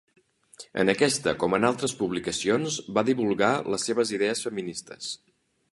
En 0.83 0.89
aquesta 0.93 1.33
com 1.43 1.57
en 1.57 1.67
altres 1.69 1.93
publicacions 1.99 2.79
va 2.99 3.05
divulgar 3.11 3.53
les 3.75 3.89
seves 3.91 4.17
idees 4.19 4.43
feministes. 4.49 5.17